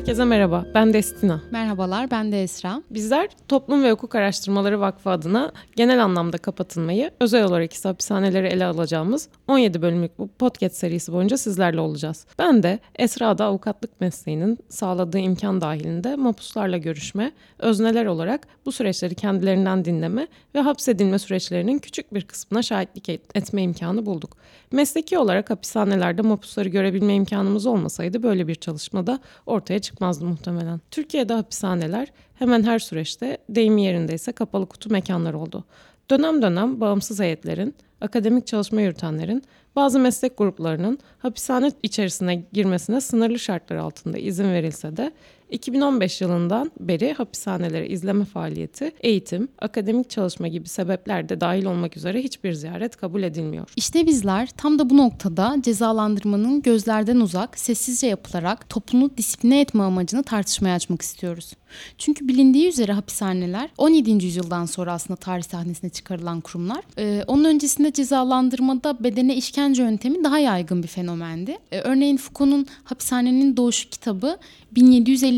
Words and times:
Herkese 0.00 0.24
merhaba, 0.24 0.66
ben 0.74 0.92
Destina. 0.92 1.42
Merhabalar, 1.50 2.10
ben 2.10 2.32
de 2.32 2.42
Esra. 2.42 2.82
Bizler 2.90 3.28
Toplum 3.48 3.82
ve 3.82 3.90
Hukuk 3.90 4.14
Araştırmaları 4.14 4.80
Vakfı 4.80 5.10
adına 5.10 5.52
genel 5.76 6.04
anlamda 6.04 6.38
kapatılmayı, 6.38 7.10
özel 7.20 7.44
olarak 7.44 7.72
ise 7.72 7.88
hapishaneleri 7.88 8.46
ele 8.46 8.64
alacağımız 8.64 9.28
17 9.48 9.82
bölümlük 9.82 10.18
bu 10.18 10.28
podcast 10.28 10.76
serisi 10.76 11.12
boyunca 11.12 11.36
sizlerle 11.36 11.80
olacağız. 11.80 12.26
Ben 12.38 12.62
de 12.62 12.78
Esra'da 12.98 13.44
avukatlık 13.44 14.00
mesleğinin 14.00 14.58
sağladığı 14.68 15.18
imkan 15.18 15.60
dahilinde 15.60 16.16
mapuslarla 16.16 16.76
görüşme, 16.76 17.32
özneler 17.58 18.06
olarak 18.06 18.46
bu 18.66 18.72
süreçleri 18.72 19.14
kendilerinden 19.14 19.84
dinleme 19.84 20.26
ve 20.54 20.60
hapsedilme 20.60 21.18
süreçlerinin 21.18 21.78
küçük 21.78 22.14
bir 22.14 22.22
kısmına 22.22 22.62
şahitlik 22.62 23.08
etme 23.08 23.62
imkanı 23.62 24.06
bulduk. 24.06 24.36
Mesleki 24.72 25.18
olarak 25.18 25.50
hapishanelerde 25.50 26.22
mapusları 26.22 26.68
görebilme 26.68 27.14
imkanımız 27.14 27.66
olmasaydı 27.66 28.22
böyle 28.22 28.48
bir 28.48 28.54
çalışmada 28.54 29.18
ortaya 29.46 29.80
çıkmazdı 29.90 30.24
muhtemelen. 30.24 30.80
Türkiye'de 30.90 31.34
hapishaneler 31.34 32.08
hemen 32.34 32.62
her 32.62 32.78
süreçte 32.78 33.38
deyimi 33.48 33.82
yerindeyse 33.84 34.32
kapalı 34.32 34.66
kutu 34.66 34.90
mekanlar 34.90 35.34
oldu. 35.34 35.64
Dönem 36.10 36.42
dönem 36.42 36.80
bağımsız 36.80 37.20
heyetlerin, 37.20 37.74
akademik 38.00 38.46
çalışma 38.46 38.80
yürütenlerin, 38.80 39.42
bazı 39.76 39.98
meslek 39.98 40.38
gruplarının 40.38 40.98
hapishane 41.18 41.72
içerisine 41.82 42.44
girmesine 42.52 43.00
sınırlı 43.00 43.38
şartlar 43.38 43.76
altında 43.76 44.18
izin 44.18 44.52
verilse 44.52 44.96
de 44.96 45.12
2015 45.50 46.20
yılından 46.20 46.70
beri 46.80 47.12
hapishanelere 47.12 47.88
izleme 47.88 48.24
faaliyeti, 48.24 48.92
eğitim, 49.00 49.48
akademik 49.58 50.10
çalışma 50.10 50.48
gibi 50.48 50.68
sebepler 50.68 51.28
de 51.28 51.40
dahil 51.40 51.64
olmak 51.64 51.96
üzere 51.96 52.22
hiçbir 52.22 52.52
ziyaret 52.52 52.96
kabul 52.96 53.22
edilmiyor. 53.22 53.66
İşte 53.76 54.06
bizler 54.06 54.48
tam 54.56 54.78
da 54.78 54.90
bu 54.90 54.96
noktada 54.96 55.56
cezalandırmanın 55.60 56.62
gözlerden 56.62 57.16
uzak, 57.16 57.58
sessizce 57.58 58.06
yapılarak 58.06 58.68
toplumu 58.68 59.16
disipline 59.16 59.60
etme 59.60 59.82
amacını 59.82 60.22
tartışmaya 60.22 60.74
açmak 60.74 61.02
istiyoruz. 61.02 61.52
Çünkü 61.98 62.28
bilindiği 62.28 62.68
üzere 62.68 62.92
hapishaneler 62.92 63.70
17. 63.78 64.10
yüzyıldan 64.10 64.66
sonra 64.66 64.92
aslında 64.92 65.16
tarih 65.16 65.44
sahnesine 65.44 65.90
çıkarılan 65.90 66.40
kurumlar. 66.40 66.84
Ee, 66.98 67.24
onun 67.26 67.44
öncesinde 67.44 67.92
cezalandırmada 67.92 69.04
bedene 69.04 69.36
işkence 69.36 69.82
yöntemi 69.82 70.24
daha 70.24 70.38
yaygın 70.38 70.82
bir 70.82 70.88
fenomendi. 70.88 71.58
Ee, 71.72 71.80
örneğin 71.80 72.16
Foucault'un 72.16 72.66
Hapishanenin 72.84 73.56
Doğuşu 73.56 73.90
kitabı 73.90 74.38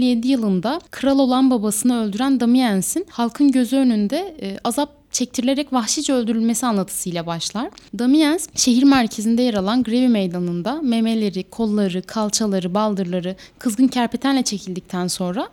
1757 0.02 0.28
yılında 0.28 0.80
kral 0.90 1.18
olan 1.18 1.50
babasını 1.50 2.02
öldüren 2.04 2.40
Damiens'in 2.40 3.06
halkın 3.10 3.52
gözü 3.52 3.76
önünde 3.76 4.36
e, 4.42 4.58
azap 4.64 5.12
çektirilerek 5.12 5.72
vahşice 5.72 6.12
öldürülmesi 6.12 6.66
anlatısıyla 6.66 7.26
başlar. 7.26 7.70
Damiens 7.98 8.48
şehir 8.54 8.82
merkezinde 8.82 9.42
yer 9.42 9.54
alan 9.54 9.82
Grevi 9.82 10.08
Meydanı'nda 10.08 10.82
memeleri, 10.82 11.42
kolları, 11.42 12.02
kalçaları, 12.02 12.74
baldırları 12.74 13.36
kızgın 13.58 13.88
kerpetenle 13.88 14.42
çekildikten 14.42 15.06
sonra 15.06 15.48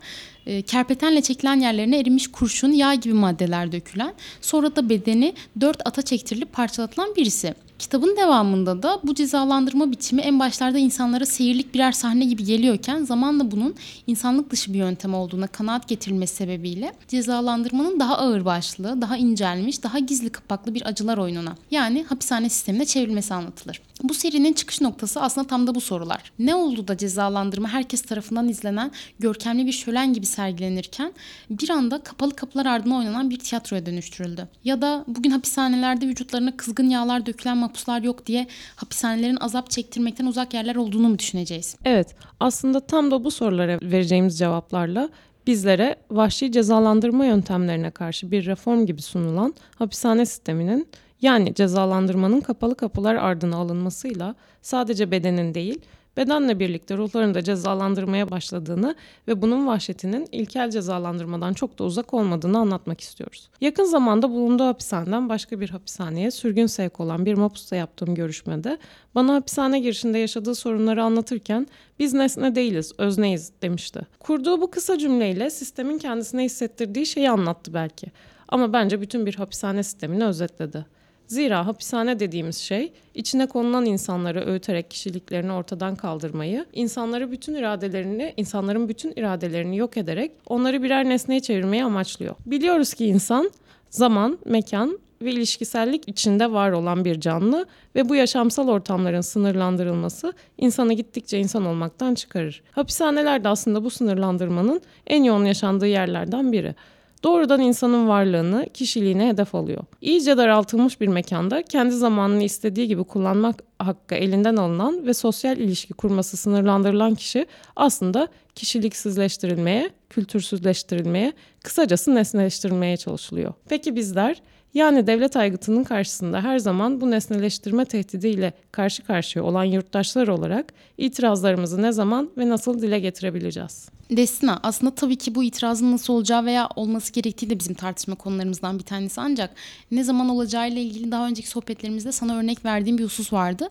e, 0.50 0.62
kerpetenle 0.62 1.22
çekilen 1.22 1.60
yerlerine 1.60 2.00
erimiş 2.00 2.28
kurşun, 2.28 2.72
yağ 2.72 2.94
gibi 2.94 3.14
maddeler 3.14 3.72
dökülen, 3.72 4.14
sonra 4.42 4.76
da 4.76 4.90
bedeni 4.90 5.34
dört 5.62 5.88
ata 5.88 6.02
çektirilip 6.02 6.54
parçalatılan 6.54 7.16
birisi. 7.16 7.54
Kitabın 7.80 8.18
devamında 8.18 8.84
da 8.84 9.00
bu 9.04 9.16
cezalandırma 9.16 9.92
biçimi 9.92 10.22
en 10.22 10.40
başlarda 10.40 10.78
insanlara 10.78 11.26
seyirlik 11.26 11.74
birer 11.74 11.92
sahne 11.92 12.26
gibi 12.26 12.44
geliyorken 12.44 13.04
zamanla 13.04 13.52
bunun 13.52 13.76
insanlık 14.08 14.52
dışı 14.52 14.74
bir 14.74 14.78
yöntem 14.78 15.14
olduğuna 15.14 15.48
kanaat 15.48 15.88
getirilmesi 15.88 16.36
sebebiyle 16.36 16.94
cezalandırmanın 17.08 18.00
daha 18.00 18.18
ağır 18.18 18.46
başlığı, 18.46 19.02
daha 19.02 19.18
incelmiş, 19.18 19.84
daha 19.84 20.00
gizli 20.00 20.30
kapaklı 20.30 20.76
bir 20.76 20.88
acılar 20.88 21.18
oyununa 21.18 21.56
yani 21.72 22.04
hapishane 22.04 22.50
sistemine 22.50 22.86
çevrilmesi 22.86 23.34
anlatılır. 23.34 23.82
Bu 24.04 24.14
serinin 24.14 24.54
çıkış 24.54 24.82
noktası 24.82 25.22
aslında 25.22 25.48
tam 25.48 25.68
da 25.68 25.76
bu 25.76 25.82
sorular. 25.82 26.32
Ne 26.40 26.56
oldu 26.56 26.88
da 26.88 26.98
cezalandırma 26.98 27.70
herkes 27.70 28.02
tarafından 28.02 28.50
izlenen 28.50 28.92
görkemli 29.20 29.66
bir 29.66 29.72
şölen 29.72 30.14
gibi 30.14 30.26
sergilenirken 30.40 31.14
bir 31.50 31.70
anda 31.70 32.04
kapalı 32.04 32.36
kapılar 32.36 32.66
ardına 32.66 32.98
oynanan 32.98 33.30
bir 33.30 33.40
tiyatroya 33.40 33.86
dönüştürüldü? 33.86 34.48
Ya 34.64 34.82
da 34.82 35.04
bugün 35.08 35.32
hapishanelerde 35.32 36.08
vücutlarına 36.08 36.58
kızgın 36.58 36.90
yağlar 36.90 37.26
dökülen 37.26 37.58
mahpuslar 37.58 38.02
yok 38.02 38.26
diye 38.26 38.48
hapishanelerin 38.76 39.38
azap 39.42 39.70
çektirmekten 39.70 40.26
uzak 40.26 40.54
yerler 40.54 40.76
olduğunu 40.76 41.10
mu 41.10 41.20
düşüneceğiz? 41.20 41.76
Evet, 41.86 42.16
aslında 42.40 42.80
tam 42.80 43.12
da 43.12 43.24
bu 43.24 43.32
sorulara 43.32 43.80
vereceğimiz 43.82 44.38
cevaplarla 44.40 45.10
bizlere 45.48 45.96
vahşi 46.12 46.52
cezalandırma 46.52 47.26
yöntemlerine 47.26 47.92
karşı 47.92 48.32
bir 48.32 48.46
reform 48.46 48.86
gibi 48.86 49.02
sunulan 49.02 49.54
hapishane 49.80 50.26
sisteminin 50.26 50.88
yani 51.22 51.54
cezalandırmanın 51.54 52.42
kapalı 52.42 52.76
kapılar 52.76 53.16
ardına 53.16 53.58
alınmasıyla 53.58 54.36
sadece 54.62 55.12
bedenin 55.12 55.54
değil, 55.54 55.82
bedenle 56.20 56.60
birlikte 56.60 56.98
ruhların 56.98 57.34
da 57.34 57.44
cezalandırmaya 57.44 58.32
başladığını 58.32 58.96
ve 59.28 59.42
bunun 59.42 59.68
vahşetinin 59.68 60.28
ilkel 60.32 60.70
cezalandırmadan 60.70 61.54
çok 61.54 61.80
da 61.80 61.84
uzak 61.84 62.14
olmadığını 62.14 62.60
anlatmak 62.60 63.02
istiyoruz. 63.02 63.50
Yakın 63.62 63.84
zamanda 63.84 64.30
bulunduğu 64.30 64.64
hapishaneden 64.64 65.30
başka 65.30 65.60
bir 65.60 65.70
hapishaneye 65.70 66.32
sürgün 66.32 66.66
sevk 66.66 67.00
olan 67.00 67.26
bir 67.26 67.34
mapusta 67.34 67.76
yaptığım 67.76 68.16
görüşmede 68.16 68.78
bana 69.16 69.34
hapishane 69.34 69.80
girişinde 69.80 70.18
yaşadığı 70.18 70.56
sorunları 70.56 71.04
anlatırken 71.04 71.68
biz 72.00 72.14
nesne 72.14 72.56
değiliz, 72.56 72.94
özneyiz 72.98 73.52
demişti. 73.62 74.02
Kurduğu 74.20 74.62
bu 74.62 74.72
kısa 74.72 74.98
cümleyle 74.98 75.50
sistemin 75.50 75.98
kendisine 75.98 76.44
hissettirdiği 76.44 77.06
şeyi 77.06 77.30
anlattı 77.30 77.74
belki. 77.74 78.08
Ama 78.48 78.74
bence 78.74 79.02
bütün 79.02 79.26
bir 79.26 79.36
hapishane 79.36 79.84
sistemini 79.84 80.26
özetledi. 80.26 80.86
Zira 81.30 81.68
hapishane 81.68 82.20
dediğimiz 82.20 82.58
şey 82.58 82.92
içine 83.16 83.46
konulan 83.46 83.86
insanları 83.86 84.46
öğüterek 84.46 84.92
kişiliklerini 84.92 85.52
ortadan 85.52 85.96
kaldırmayı, 85.96 86.66
insanları 86.74 87.32
bütün 87.32 87.56
iradelerini, 87.56 88.34
insanların 88.38 88.90
bütün 88.90 89.14
iradelerini 89.16 89.78
yok 89.78 89.98
ederek 89.98 90.32
onları 90.48 90.84
birer 90.84 91.06
nesneye 91.06 91.40
çevirmeyi 91.40 91.84
amaçlıyor. 91.84 92.36
Biliyoruz 92.46 92.94
ki 92.94 93.06
insan 93.06 93.52
zaman, 93.90 94.40
mekan 94.46 95.00
ve 95.22 95.32
ilişkisellik 95.32 96.10
içinde 96.10 96.52
var 96.52 96.72
olan 96.72 97.06
bir 97.06 97.20
canlı 97.20 97.66
ve 97.96 98.10
bu 98.10 98.16
yaşamsal 98.16 98.68
ortamların 98.68 99.22
sınırlandırılması 99.22 100.34
insanı 100.58 100.94
gittikçe 100.94 101.40
insan 101.40 101.66
olmaktan 101.66 102.16
çıkarır. 102.16 102.62
Hapishaneler 102.72 103.44
de 103.44 103.48
aslında 103.48 103.84
bu 103.84 103.90
sınırlandırmanın 103.90 104.82
en 105.08 105.24
yoğun 105.24 105.46
yaşandığı 105.46 105.88
yerlerden 105.88 106.52
biri 106.52 106.76
doğrudan 107.24 107.62
insanın 107.62 108.08
varlığını, 108.08 108.68
kişiliğine 108.74 109.30
hedef 109.30 109.56
alıyor. 109.56 109.84
İyice 110.02 110.38
daraltılmış 110.38 111.02
bir 111.02 111.08
mekanda 111.08 111.64
kendi 111.64 111.96
zamanını 111.96 112.44
istediği 112.44 112.88
gibi 112.88 113.04
kullanmak 113.04 113.64
hakkı 113.80 114.16
elinden 114.16 114.56
alınan 114.56 115.06
ve 115.06 115.14
sosyal 115.14 115.58
ilişki 115.58 115.94
kurması 115.94 116.38
sınırlandırılan 116.38 117.16
kişi 117.16 117.46
aslında 117.76 118.28
kişiliksizleştirilmeye, 118.56 119.90
kültürsüzleştirilmeye, 120.10 121.34
kısacası 121.64 122.16
nesneleştirilmeye 122.16 122.98
çalışılıyor. 122.98 123.54
Peki 123.70 123.96
bizler 123.96 124.42
yani 124.74 125.08
devlet 125.08 125.38
aygıtının 125.38 125.84
karşısında 125.84 126.42
her 126.42 126.60
zaman 126.60 127.02
bu 127.02 127.12
nesneleştirme 127.12 127.86
tehdidiyle 127.86 128.54
karşı 128.72 129.04
karşıya 129.04 129.46
olan 129.46 129.64
yurttaşlar 129.64 130.28
olarak 130.28 130.74
itirazlarımızı 130.98 131.82
ne 131.82 131.92
zaman 131.92 132.30
ve 132.38 132.50
nasıl 132.50 132.82
dile 132.82 133.00
getirebileceğiz? 133.00 133.90
Destina 134.12 134.60
aslında 134.64 134.96
tabii 134.96 135.16
ki 135.16 135.36
bu 135.36 135.44
itirazın 135.44 135.92
nasıl 135.92 136.14
olacağı 136.14 136.46
veya 136.46 136.70
olması 136.76 137.14
gerektiği 137.14 137.50
de 137.50 137.60
bizim 137.60 137.74
tartışma 137.74 138.16
konularımızdan 138.16 138.80
bir 138.80 138.84
tanesi 138.84 139.22
ancak 139.22 139.56
ne 139.92 140.04
zaman 140.04 140.30
olacağıyla 140.30 140.82
ilgili 140.82 141.12
daha 141.12 141.28
önceki 141.28 141.50
sohbetlerimizde 141.50 142.12
sana 142.12 142.38
örnek 142.38 142.66
verdiğim 142.66 142.98
bir 142.98 143.04
husus 143.04 143.34
vardı. 143.34 143.70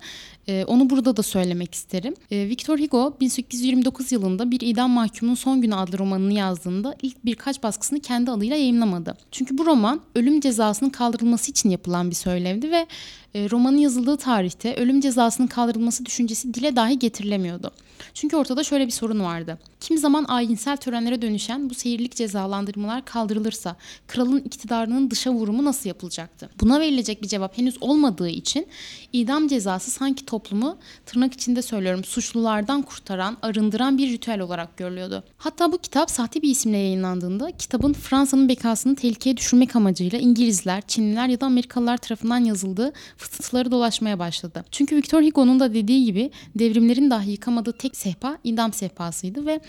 Ee, 0.49 0.65
onu 0.65 0.91
burada 0.91 1.17
da 1.17 1.23
söylemek 1.23 1.75
isterim. 1.75 2.15
Ee, 2.31 2.49
Victor 2.49 2.79
Hugo 2.79 3.17
1829 3.21 4.13
yılında 4.13 4.51
bir 4.51 4.61
idam 4.61 4.91
mahkumunun 4.91 5.35
son 5.35 5.63
günü 5.63 5.75
adlı 5.75 5.99
romanını 5.99 6.33
yazdığında 6.33 6.95
ilk 7.03 7.25
birkaç 7.25 7.63
baskısını 7.63 8.01
kendi 8.01 8.31
adıyla 8.31 8.57
yayınlamadı. 8.57 9.17
Çünkü 9.33 9.59
bu 9.59 9.67
roman 9.67 10.01
ölüm 10.15 10.41
cezasının 10.41 10.91
kaldırılması 10.91 11.51
için 11.51 11.71
yapılan 11.71 12.11
bir 12.11 12.17
söylevdi 12.17 12.71
ve 12.71 12.87
e, 13.35 13.51
romanın 13.51 13.77
yazıldığı 13.77 14.17
tarihte 14.17 14.75
ölüm 14.75 15.01
cezasının 15.01 15.47
kaldırılması 15.47 16.07
düşüncesi 16.07 16.55
dile 16.55 16.77
dahi 16.77 16.99
getirilemiyordu. 16.99 17.71
Çünkü 18.15 18.37
ortada 18.37 18.65
şöyle 18.65 18.87
bir 18.87 18.93
sorun 18.93 19.21
vardı. 19.21 19.59
Kim 19.81 19.99
zaman 19.99 20.25
ayinsel 20.29 20.77
törenlere 20.77 21.23
dönüşen 21.23 21.71
bu 21.71 21.75
seyirlik 21.75 22.17
cezalandırmalar 22.17 23.05
kaldırılırsa 23.05 23.77
kralın 24.07 24.39
iktidarının 24.39 25.11
dışa 25.11 25.31
vurumu 25.31 25.65
nasıl 25.65 25.89
yapılacaktı? 25.89 26.51
Buna 26.61 26.81
verilecek 26.81 27.23
bir 27.23 27.29
cevap 27.29 27.59
henüz 27.59 27.83
olmadığı 27.83 28.29
için 28.29 28.67
idam 29.13 29.49
cezası 29.49 29.91
sanki 29.91 30.25
toplumu 30.25 30.79
tırnak 31.07 31.35
içinde 31.35 31.63
söylüyorum 31.63 32.05
suçlulardan 32.05 32.83
kurtaran, 32.83 33.37
arındıran 33.43 33.99
bir 33.99 34.13
ritüel 34.13 34.41
olarak 34.41 34.77
görülüyordu. 34.77 35.25
Hatta 35.37 35.73
bu 35.73 35.79
kitap 35.79 36.11
sahte 36.11 36.43
bir 36.43 36.51
isimle 36.51 36.79
yayınlandığında 36.79 37.51
kitabın 37.51 37.93
Fransa'nın 37.93 38.49
bekasını 38.49 38.97
tehlikeye 38.97 39.37
düşürmek 39.37 39.77
amacıyla 39.77 40.19
İngilizler, 40.19 40.81
Çinliler 40.81 41.29
ya 41.29 41.41
da 41.41 41.47
Amerikalılar 41.47 41.97
tarafından 41.97 42.39
yazıldığı 42.39 42.93
fısıltıları 43.17 43.71
dolaşmaya 43.71 44.19
başladı. 44.19 44.65
Çünkü 44.71 44.97
Victor 44.97 45.23
Hugo'nun 45.23 45.61
da 45.61 45.75
dediği 45.75 46.05
gibi 46.05 46.31
devrimlerin 46.55 47.11
dahi 47.11 47.31
yıkamadığı 47.31 47.73
tek 47.73 47.97
sehpa 47.97 48.39
idam 48.45 48.73
sehpasıydı 48.73 49.47
ve 49.47 49.61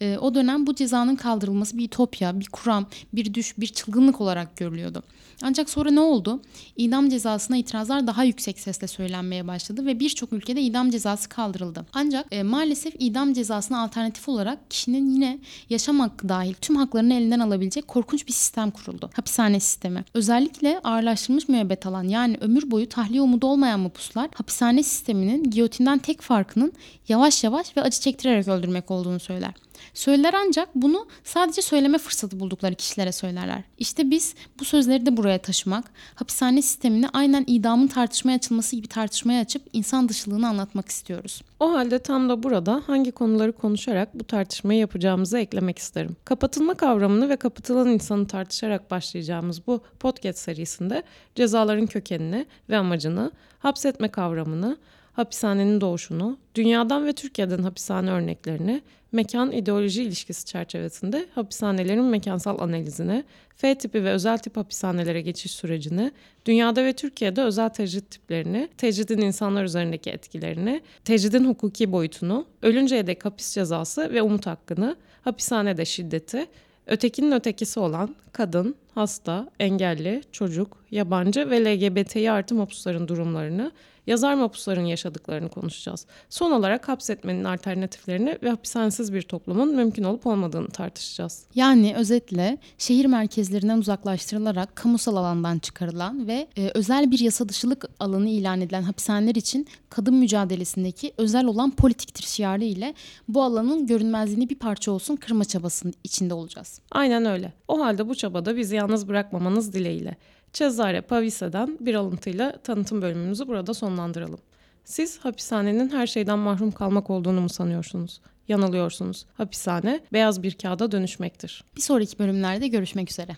e, 0.00 0.05
o 0.20 0.34
dönem 0.34 0.66
bu 0.66 0.74
cezanın 0.74 1.16
kaldırılması 1.16 1.78
bir 1.78 1.84
ütopya, 1.84 2.40
bir 2.40 2.46
kuram, 2.46 2.86
bir 3.12 3.34
düş, 3.34 3.58
bir 3.58 3.66
çılgınlık 3.66 4.20
olarak 4.20 4.56
görülüyordu. 4.56 5.02
Ancak 5.42 5.70
sonra 5.70 5.90
ne 5.90 6.00
oldu? 6.00 6.42
İdam 6.76 7.08
cezasına 7.08 7.56
itirazlar 7.56 8.06
daha 8.06 8.24
yüksek 8.24 8.60
sesle 8.60 8.86
söylenmeye 8.86 9.46
başladı 9.46 9.86
ve 9.86 10.00
birçok 10.00 10.32
ülkede 10.32 10.62
idam 10.62 10.90
cezası 10.90 11.28
kaldırıldı. 11.28 11.86
Ancak 11.92 12.26
e, 12.30 12.42
maalesef 12.42 12.94
idam 12.98 13.32
cezasına 13.32 13.82
alternatif 13.82 14.28
olarak 14.28 14.70
kişinin 14.70 15.10
yine 15.14 15.38
yaşam 15.70 16.00
hakkı 16.00 16.28
dahil 16.28 16.54
tüm 16.54 16.76
haklarını 16.76 17.14
elinden 17.14 17.40
alabilecek 17.40 17.88
korkunç 17.88 18.26
bir 18.26 18.32
sistem 18.32 18.70
kuruldu. 18.70 19.10
Hapishane 19.14 19.60
sistemi. 19.60 20.04
Özellikle 20.14 20.80
ağırlaştırılmış 20.84 21.48
müebbet 21.48 21.86
alan 21.86 22.04
yani 22.04 22.36
ömür 22.40 22.70
boyu 22.70 22.88
tahliye 22.88 23.22
umudu 23.22 23.46
olmayan 23.46 23.80
mapuslar 23.80 24.28
hapishane 24.34 24.82
sisteminin 24.82 25.50
giyotinden 25.50 25.98
tek 25.98 26.20
farkının 26.20 26.72
yavaş 27.08 27.44
yavaş 27.44 27.76
ve 27.76 27.82
acı 27.82 28.00
çektirerek 28.00 28.48
öldürmek 28.48 28.90
olduğunu 28.90 29.20
söyler. 29.20 29.52
Söyler 29.94 30.34
ancak 30.34 30.74
bunu 30.74 31.06
sadece 31.24 31.62
söyleme 31.62 31.98
fırsatı 31.98 32.40
buldukları 32.40 32.74
kişilere 32.74 33.12
söylerler. 33.12 33.62
İşte 33.78 34.10
biz 34.10 34.34
bu 34.60 34.64
sözleri 34.64 35.06
de 35.06 35.16
buraya 35.16 35.38
taşımak, 35.38 35.84
hapishane 36.14 36.62
sistemini 36.62 37.08
aynen 37.08 37.44
idamın 37.46 37.86
tartışmaya 37.86 38.34
açılması 38.34 38.76
gibi 38.76 38.86
tartışmaya 38.88 39.40
açıp 39.40 39.62
insan 39.72 40.08
dışılığını 40.08 40.48
anlatmak 40.48 40.88
istiyoruz. 40.88 41.42
O 41.60 41.72
halde 41.72 41.98
tam 41.98 42.28
da 42.28 42.42
burada 42.42 42.82
hangi 42.86 43.12
konuları 43.12 43.52
konuşarak 43.52 44.14
bu 44.14 44.24
tartışmayı 44.24 44.80
yapacağımızı 44.80 45.38
eklemek 45.38 45.78
isterim. 45.78 46.16
Kapatılma 46.24 46.74
kavramını 46.74 47.28
ve 47.28 47.36
kapatılan 47.36 47.88
insanı 47.88 48.26
tartışarak 48.26 48.90
başlayacağımız 48.90 49.66
bu 49.66 49.80
podcast 50.00 50.38
serisinde 50.38 51.02
cezaların 51.34 51.86
kökenini 51.86 52.46
ve 52.68 52.76
amacını, 52.76 53.32
hapsetme 53.58 54.08
kavramını, 54.08 54.76
hapishanenin 55.16 55.80
doğuşunu, 55.80 56.38
dünyadan 56.54 57.06
ve 57.06 57.12
Türkiye'den 57.12 57.62
hapishane 57.62 58.10
örneklerini, 58.10 58.82
mekan 59.12 59.52
ideoloji 59.52 60.02
ilişkisi 60.02 60.44
çerçevesinde 60.44 61.26
hapishanelerin 61.34 62.04
mekansal 62.04 62.58
analizini, 62.58 63.24
F 63.56 63.74
tipi 63.78 64.04
ve 64.04 64.10
özel 64.10 64.38
tip 64.38 64.56
hapishanelere 64.56 65.20
geçiş 65.20 65.52
sürecini, 65.52 66.12
dünyada 66.46 66.84
ve 66.84 66.92
Türkiye'de 66.92 67.42
özel 67.42 67.68
tecrit 67.68 68.10
tiplerini, 68.10 68.68
tecridin 68.78 69.18
insanlar 69.18 69.64
üzerindeki 69.64 70.10
etkilerini, 70.10 70.80
tecridin 71.04 71.44
hukuki 71.44 71.92
boyutunu, 71.92 72.46
ölünceye 72.62 73.06
dek 73.06 73.24
hapis 73.24 73.54
cezası 73.54 74.12
ve 74.12 74.22
umut 74.22 74.46
hakkını, 74.46 74.96
hapishanede 75.24 75.84
şiddeti, 75.84 76.46
ötekinin 76.86 77.32
ötekisi 77.32 77.80
olan 77.80 78.16
kadın, 78.32 78.74
hasta, 78.94 79.48
engelli, 79.60 80.22
çocuk, 80.32 80.84
yabancı 80.90 81.50
ve 81.50 81.64
LGBTİ 81.64 82.30
artı 82.30 82.54
mapusların 82.54 83.08
durumlarını, 83.08 83.72
yazar 84.06 84.34
mapusların 84.34 84.84
yaşadıklarını 84.84 85.48
konuşacağız. 85.48 86.06
Son 86.30 86.50
olarak 86.50 86.88
hapsetmenin 86.88 87.44
alternatiflerini 87.44 88.38
ve 88.42 88.50
hapishanesiz 88.50 89.12
bir 89.12 89.22
toplumun 89.22 89.76
mümkün 89.76 90.04
olup 90.04 90.26
olmadığını 90.26 90.68
tartışacağız. 90.68 91.44
Yani 91.54 91.94
özetle 91.96 92.58
şehir 92.78 93.06
merkezlerinden 93.06 93.78
uzaklaştırılarak 93.78 94.76
kamusal 94.76 95.16
alandan 95.16 95.58
çıkarılan 95.58 96.26
ve 96.26 96.46
e, 96.56 96.70
özel 96.74 97.10
bir 97.10 97.18
yasa 97.18 97.48
dışılık 97.48 97.84
alanı 98.00 98.28
ilan 98.28 98.60
edilen 98.60 98.82
hapishaneler 98.82 99.34
için 99.34 99.66
kadın 99.90 100.14
mücadelesindeki 100.14 101.12
özel 101.18 101.44
olan 101.44 101.70
politiktir 101.70 102.24
şiarı 102.24 102.64
ile 102.64 102.94
bu 103.28 103.42
alanın 103.42 103.86
görünmezliğini 103.86 104.48
bir 104.48 104.58
parça 104.58 104.92
olsun 104.92 105.16
kırma 105.16 105.44
çabasının 105.44 105.94
içinde 106.04 106.34
olacağız. 106.34 106.80
Aynen 106.90 107.24
öyle. 107.24 107.52
O 107.68 107.80
halde 107.80 108.08
bu 108.08 108.14
çabada 108.14 108.56
bizi 108.56 108.76
yalnız 108.76 109.08
bırakmamanız 109.08 109.72
dileğiyle. 109.72 110.16
Cesare 110.56 111.00
Pavise'den 111.00 111.78
bir 111.80 111.94
alıntıyla 111.94 112.52
tanıtım 112.52 113.02
bölümümüzü 113.02 113.48
burada 113.48 113.74
sonlandıralım. 113.74 114.38
Siz 114.84 115.18
hapishanenin 115.18 115.88
her 115.88 116.06
şeyden 116.06 116.38
mahrum 116.38 116.70
kalmak 116.70 117.10
olduğunu 117.10 117.40
mu 117.40 117.48
sanıyorsunuz? 117.48 118.20
Yanılıyorsunuz. 118.48 119.26
Hapishane 119.34 120.00
beyaz 120.12 120.42
bir 120.42 120.54
kağıda 120.54 120.92
dönüşmektir. 120.92 121.64
Bir 121.76 121.80
sonraki 121.80 122.18
bölümlerde 122.18 122.68
görüşmek 122.68 123.10
üzere. 123.10 123.36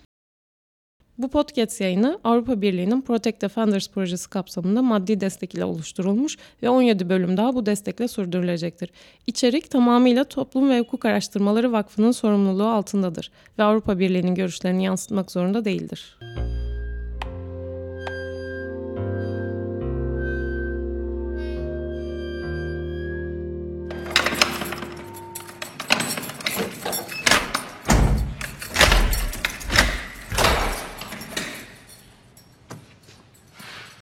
Bu 1.19 1.29
podcast 1.31 1.81
yayını 1.81 2.21
Avrupa 2.25 2.63
Birliği'nin 2.63 3.01
Protect 3.01 3.43
Defenders 3.43 3.89
projesi 3.89 4.31
kapsamında 4.31 4.83
maddi 4.83 5.21
destek 5.21 5.55
ile 5.55 5.65
oluşturulmuş 5.65 6.37
ve 6.63 6.69
17 6.69 7.09
bölüm 7.09 7.37
daha 7.37 7.55
bu 7.55 7.67
destekle 7.67 8.09
sürdürülecektir. 8.09 8.91
İçerik 9.27 9.71
tamamıyla 9.71 10.25
Toplum 10.25 10.71
ve 10.71 10.81
Hukuk 10.81 11.05
Araştırmaları 11.05 11.73
Vakfı'nın 11.73 12.13
sorumluluğu 12.13 12.69
altındadır 12.69 13.31
ve 13.59 13.63
Avrupa 13.63 13.99
Birliği'nin 13.99 14.35
görüşlerini 14.35 14.85
yansıtmak 14.85 15.31
zorunda 15.31 15.65
değildir. 15.65 16.19